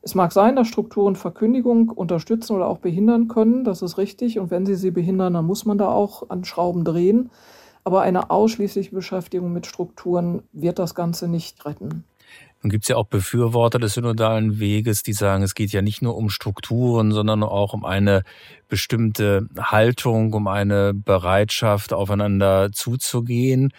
[0.00, 4.38] Es mag sein, dass Strukturen Verkündigung unterstützen oder auch behindern können, das ist richtig.
[4.38, 7.28] Und wenn sie sie behindern, dann muss man da auch an Schrauben drehen.
[7.84, 12.04] Aber eine ausschließliche Beschäftigung mit Strukturen wird das Ganze nicht retten.
[12.62, 16.02] Nun gibt es ja auch Befürworter des synodalen Weges, die sagen, es geht ja nicht
[16.02, 18.22] nur um Strukturen, sondern auch um eine
[18.66, 23.72] bestimmte Haltung, um eine Bereitschaft, aufeinander zuzugehen.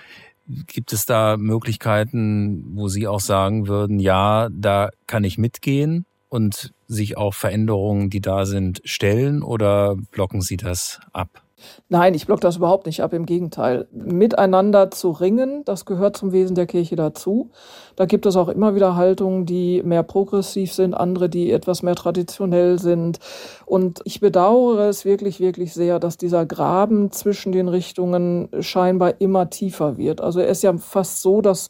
[0.48, 6.72] Gibt es da Möglichkeiten, wo Sie auch sagen würden, ja, da kann ich mitgehen und
[6.88, 11.44] sich auch Veränderungen, die da sind, stellen oder blocken Sie das ab?
[11.88, 13.88] Nein, ich block das überhaupt nicht ab, im Gegenteil.
[13.92, 17.52] Miteinander zu ringen, das gehört zum Wesen der Kirche dazu.
[17.96, 21.96] Da gibt es auch immer wieder Haltungen, die mehr progressiv sind, andere, die etwas mehr
[21.96, 23.20] traditionell sind.
[23.66, 29.50] Und ich bedauere es wirklich, wirklich sehr, dass dieser Graben zwischen den Richtungen scheinbar immer
[29.50, 30.22] tiefer wird.
[30.22, 31.70] Also er ist ja fast so, dass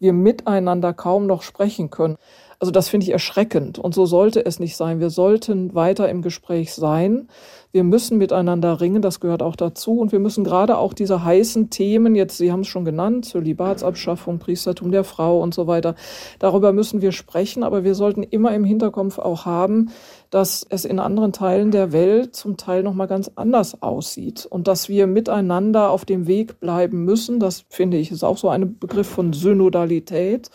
[0.00, 2.16] wir miteinander kaum noch sprechen können.
[2.60, 4.98] Also das finde ich erschreckend und so sollte es nicht sein.
[4.98, 7.28] Wir sollten weiter im Gespräch sein.
[7.70, 10.00] Wir müssen miteinander ringen, das gehört auch dazu.
[10.00, 14.40] Und wir müssen gerade auch diese heißen Themen, jetzt, Sie haben es schon genannt, Zölibatsabschaffung,
[14.40, 15.94] Priestertum der Frau und so weiter,
[16.40, 17.62] darüber müssen wir sprechen.
[17.62, 19.90] Aber wir sollten immer im Hinterkopf auch haben,
[20.30, 24.88] dass es in anderen Teilen der Welt zum Teil nochmal ganz anders aussieht und dass
[24.88, 27.38] wir miteinander auf dem Weg bleiben müssen.
[27.38, 30.50] Das finde ich ist auch so ein Begriff von Synodalität,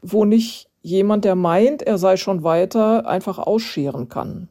[0.00, 4.48] wo nicht jemand, der meint, er sei schon weiter, einfach ausscheren kann.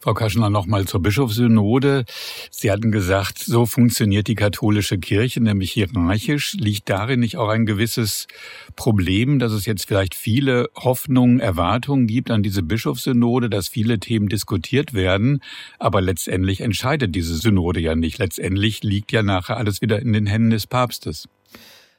[0.00, 2.04] Frau Kaschner, nochmal zur Bischofssynode.
[2.52, 6.54] Sie hatten gesagt, so funktioniert die katholische Kirche, nämlich hierarchisch.
[6.54, 8.28] Liegt darin nicht auch ein gewisses
[8.76, 14.28] Problem, dass es jetzt vielleicht viele Hoffnungen, Erwartungen gibt an diese Bischofssynode, dass viele Themen
[14.28, 15.42] diskutiert werden,
[15.80, 18.18] aber letztendlich entscheidet diese Synode ja nicht.
[18.18, 21.28] Letztendlich liegt ja nachher alles wieder in den Händen des Papstes.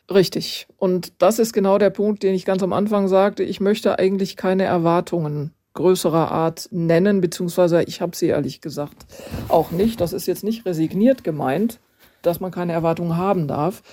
[0.10, 0.67] Richtig.
[0.78, 3.43] Und das ist genau der Punkt, den ich ganz am Anfang sagte.
[3.43, 9.06] Ich möchte eigentlich keine Erwartungen größerer Art nennen, beziehungsweise ich habe sie ehrlich gesagt
[9.48, 10.02] auch nicht.
[10.02, 11.80] Das ist jetzt nicht resigniert gemeint,
[12.22, 13.84] dass man keine Erwartungen haben darf.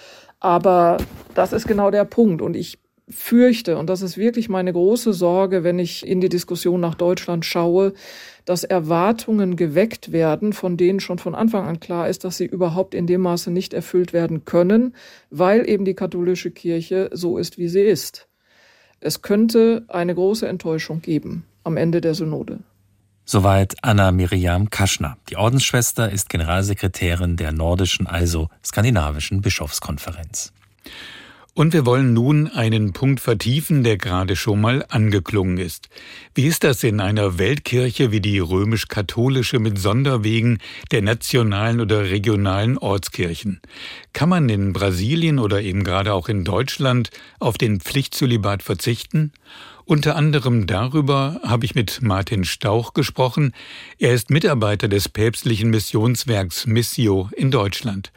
[0.41, 0.97] Aber
[1.35, 2.43] das ist genau der Punkt.
[2.43, 6.81] Und ich fürchte, und das ist wirklich meine große Sorge, wenn ich in die Diskussion
[6.81, 7.93] nach Deutschland schaue,
[8.47, 12.95] dass Erwartungen geweckt werden, von denen schon von Anfang an klar ist, dass sie überhaupt
[12.95, 14.95] in dem Maße nicht erfüllt werden können,
[15.31, 18.29] weil eben die katholische Kirche so ist, wie sie ist.
[19.01, 22.61] Es könnte eine große Enttäuschung geben am Ende der Synode.
[23.25, 25.19] Soweit Anna Miriam Kaschner.
[25.29, 30.53] Die Ordensschwester ist Generalsekretärin der nordischen, also skandinavischen Bischofskonferenz.
[31.57, 35.89] Und wir wollen nun einen Punkt vertiefen, der gerade schon mal angeklungen ist.
[36.35, 40.59] Wie ist das in einer Weltkirche wie die römisch-katholische mit Sonderwegen
[40.91, 43.63] der nationalen oder regionalen Ortskirchen?
[44.13, 47.09] Kann man in Brasilien oder eben gerade auch in Deutschland
[47.41, 49.33] auf den Pflichtzölibat verzichten?
[49.87, 53.55] Unter anderem darüber habe ich mit Martin Stauch gesprochen.
[53.99, 58.13] Er ist Mitarbeiter des päpstlichen Missionswerks Missio in Deutschland.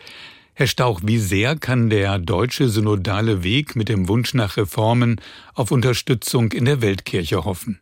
[0.59, 5.21] Herr Stauch, wie sehr kann der deutsche synodale Weg mit dem Wunsch nach Reformen
[5.53, 7.79] auf Unterstützung in der Weltkirche hoffen?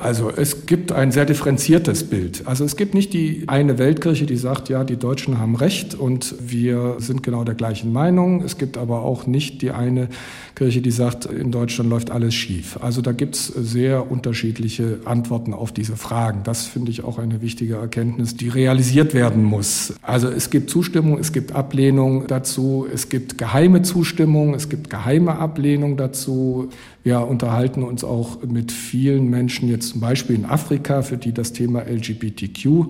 [0.00, 2.42] Also es gibt ein sehr differenziertes Bild.
[2.46, 6.34] Also es gibt nicht die eine Weltkirche, die sagt, ja, die Deutschen haben recht und
[6.40, 8.42] wir sind genau der gleichen Meinung.
[8.42, 10.08] Es gibt aber auch nicht die eine
[10.54, 12.78] Kirche, die sagt, in Deutschland läuft alles schief.
[12.80, 16.40] Also da gibt es sehr unterschiedliche Antworten auf diese Fragen.
[16.44, 19.94] Das finde ich auch eine wichtige Erkenntnis, die realisiert werden muss.
[20.02, 25.38] Also es gibt Zustimmung, es gibt Ablehnung dazu, es gibt geheime Zustimmung, es gibt geheime
[25.38, 26.70] Ablehnung dazu.
[27.04, 31.52] Wir unterhalten uns auch mit vielen Menschen jetzt zum Beispiel in Afrika, für die das
[31.52, 32.86] Thema LGBTQ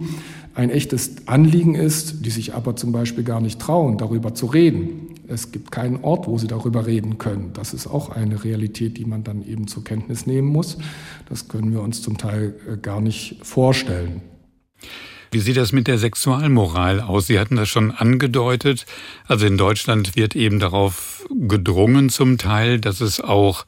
[0.55, 5.15] ein echtes Anliegen ist, die sich aber zum Beispiel gar nicht trauen, darüber zu reden.
[5.29, 7.53] Es gibt keinen Ort, wo sie darüber reden können.
[7.53, 10.79] Das ist auch eine Realität, die man dann eben zur Kenntnis nehmen muss.
[11.29, 14.23] Das können wir uns zum Teil äh, gar nicht vorstellen.
[15.31, 17.27] Wie sieht das mit der Sexualmoral aus?
[17.27, 18.87] Sie hatten das schon angedeutet.
[19.27, 23.67] Also in Deutschland wird eben darauf gedrungen zum Teil, dass es auch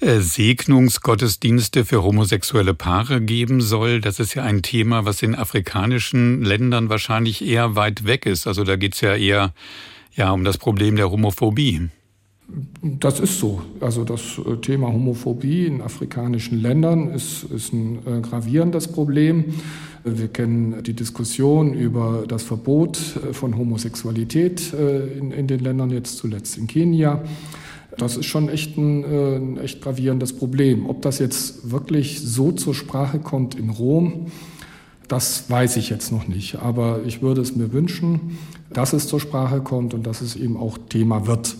[0.00, 4.00] Segnungsgottesdienste für homosexuelle Paare geben soll.
[4.00, 8.46] Das ist ja ein Thema, was in afrikanischen Ländern wahrscheinlich eher weit weg ist.
[8.46, 9.52] Also da geht's ja eher
[10.14, 11.88] ja, um das Problem der Homophobie.
[12.82, 13.60] Das ist so.
[13.80, 19.44] Also das äh, Thema Homophobie in afrikanischen Ländern ist, ist ein äh, gravierendes Problem.
[20.04, 26.16] Wir kennen die Diskussion über das Verbot äh, von Homosexualität in, in den Ländern, jetzt
[26.16, 27.22] zuletzt in Kenia.
[27.98, 30.88] Das ist schon echt ein, ein echt gravierendes Problem.
[30.88, 34.26] Ob das jetzt wirklich so zur Sprache kommt in Rom,
[35.08, 36.56] das weiß ich jetzt noch nicht.
[36.56, 38.38] Aber ich würde es mir wünschen,
[38.70, 41.56] dass es zur Sprache kommt und dass es eben auch Thema wird.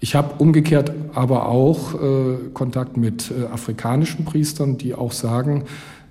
[0.00, 5.62] Ich habe umgekehrt aber auch äh, Kontakt mit äh, afrikanischen Priestern, die auch sagen,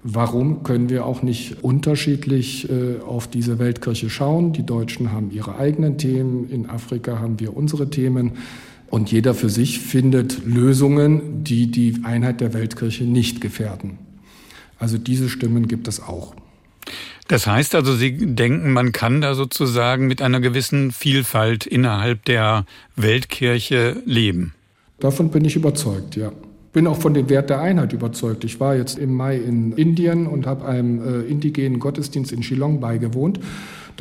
[0.01, 4.53] warum können wir auch nicht unterschiedlich äh, auf diese Weltkirche schauen?
[4.53, 8.31] Die Deutschen haben ihre eigenen Themen, in Afrika haben wir unsere Themen
[8.91, 13.97] und jeder für sich findet Lösungen, die die Einheit der Weltkirche nicht gefährden.
[14.77, 16.35] Also diese Stimmen gibt es auch.
[17.27, 22.65] Das heißt also, Sie denken, man kann da sozusagen mit einer gewissen Vielfalt innerhalb der
[22.97, 24.53] Weltkirche leben.
[24.99, 26.33] Davon bin ich überzeugt, ja.
[26.73, 28.43] Bin auch von dem Wert der Einheit überzeugt.
[28.43, 32.79] Ich war jetzt im Mai in Indien und habe einem äh, indigenen Gottesdienst in Shillong
[32.79, 33.39] beigewohnt.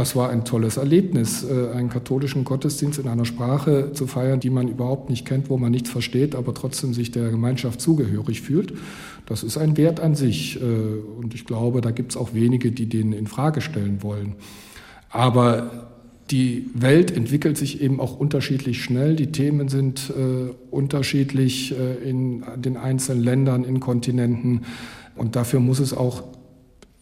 [0.01, 4.48] Das war ein tolles Erlebnis, äh, einen katholischen Gottesdienst in einer Sprache zu feiern, die
[4.48, 8.72] man überhaupt nicht kennt, wo man nichts versteht, aber trotzdem sich der Gemeinschaft zugehörig fühlt.
[9.26, 10.59] Das ist ein Wert an sich.
[10.59, 14.36] Äh, und ich glaube, da gibt es auch wenige, die den in Frage stellen wollen.
[15.11, 15.90] Aber
[16.30, 19.16] die Welt entwickelt sich eben auch unterschiedlich schnell.
[19.16, 24.62] Die Themen sind äh, unterschiedlich äh, in den einzelnen Ländern, in Kontinenten.
[25.14, 26.22] Und dafür muss es auch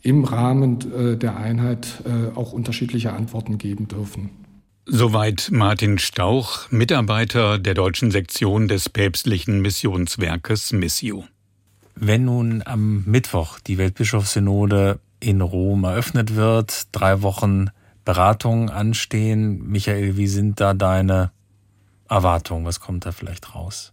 [0.09, 4.31] im Rahmen äh, der Einheit äh, auch unterschiedliche Antworten geben dürfen.
[4.87, 11.25] Soweit Martin Stauch, Mitarbeiter der deutschen Sektion des päpstlichen Missionswerkes Missio.
[11.95, 17.69] Wenn nun am Mittwoch die Weltbischofssynode in Rom eröffnet wird, drei Wochen
[18.07, 21.33] Beratungen anstehen, Michael, wie sind da deine
[22.09, 22.65] Erwartungen?
[22.65, 23.93] Was kommt da vielleicht raus?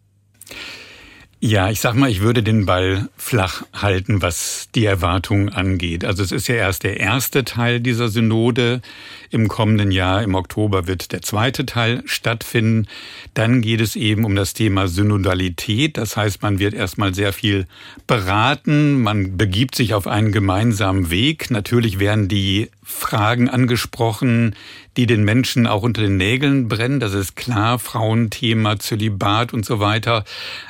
[1.48, 6.04] Ja, ich sag mal, ich würde den Ball flach halten, was die Erwartungen angeht.
[6.04, 8.82] Also es ist ja erst der erste Teil dieser Synode.
[9.30, 12.88] Im kommenden Jahr, im Oktober, wird der zweite Teil stattfinden.
[13.36, 15.98] Dann geht es eben um das Thema Synodalität.
[15.98, 17.68] Das heißt, man wird erstmal sehr viel
[18.08, 19.04] beraten.
[19.04, 21.52] Man begibt sich auf einen gemeinsamen Weg.
[21.52, 24.56] Natürlich werden die Fragen angesprochen,
[24.98, 27.00] die den Menschen auch unter den Nägeln brennen.
[27.00, 30.24] Das ist klar, Frauenthema, Zölibat und so weiter.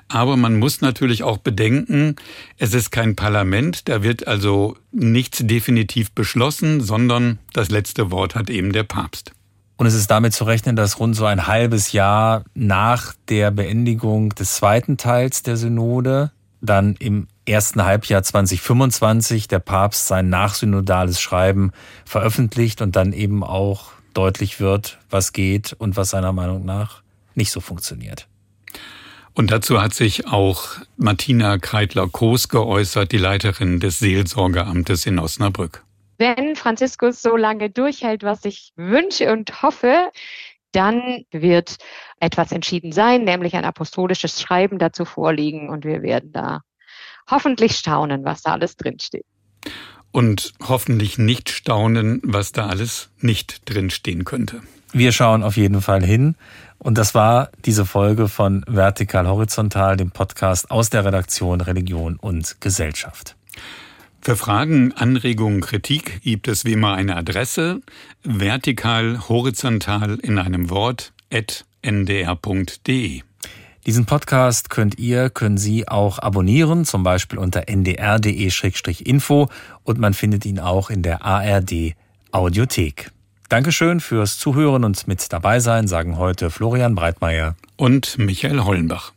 [0.08, 2.16] Aber man muss natürlich auch bedenken,
[2.58, 8.50] es ist kein Parlament, da wird also nichts definitiv beschlossen, sondern das letzte Wort hat
[8.50, 9.32] eben der Papst.
[9.78, 14.30] Und es ist damit zu rechnen, dass rund so ein halbes Jahr nach der Beendigung
[14.30, 21.72] des zweiten Teils der Synode dann im ersten Halbjahr 2025 der Papst sein nachsynodales Schreiben
[22.06, 27.04] veröffentlicht und dann eben auch deutlich wird, was geht und was seiner Meinung nach
[27.36, 28.28] nicht so funktioniert.
[29.34, 35.84] Und dazu hat sich auch Martina Kreitler-Koos geäußert, die Leiterin des Seelsorgeamtes in Osnabrück.
[36.18, 40.10] Wenn Franziskus so lange durchhält, was ich wünsche und hoffe,
[40.72, 41.76] dann wird
[42.22, 46.62] etwas entschieden sein, nämlich ein apostolisches Schreiben dazu vorliegen und wir werden da
[47.30, 49.26] hoffentlich staunen, was da alles drinsteht.
[50.16, 54.62] Und hoffentlich nicht staunen, was da alles nicht drinstehen könnte.
[54.94, 56.36] Wir schauen auf jeden Fall hin.
[56.78, 62.62] Und das war diese Folge von Vertikal Horizontal, dem Podcast aus der Redaktion Religion und
[62.62, 63.36] Gesellschaft.
[64.22, 67.82] Für Fragen, Anregungen, Kritik gibt es wie immer eine Adresse
[68.24, 73.24] vertikal horizontal in einem Wort at ndr.de.
[73.86, 79.50] Diesen Podcast könnt ihr, können Sie auch abonnieren, zum Beispiel unter ndr.de-info
[79.84, 81.94] und man findet ihn auch in der ARD
[82.32, 83.12] Audiothek.
[83.48, 89.15] Dankeschön fürs Zuhören und mit dabei sein, sagen heute Florian Breitmeier und Michael Hollenbach.